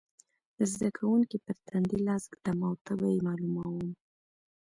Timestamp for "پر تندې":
1.45-1.97